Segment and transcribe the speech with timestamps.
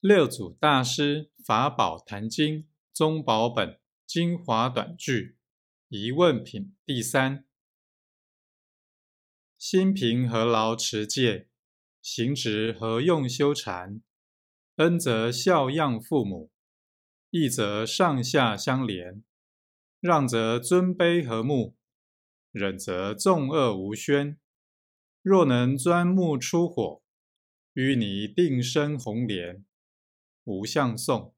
[0.00, 5.36] 六祖大师法宝坛经宗宝本精华短句
[5.88, 7.44] 疑问品第三：
[9.58, 11.48] 心平何劳持戒？
[12.00, 14.00] 行直何用修禅？
[14.76, 16.52] 恩则孝养父母，
[17.30, 19.24] 义则上下相连，
[19.98, 21.74] 让则尊卑和睦，
[22.52, 24.38] 忍则众恶无宣。
[25.22, 27.02] 若能钻木出火，
[27.74, 29.64] 淤泥定生红莲。
[30.48, 31.34] 无相送。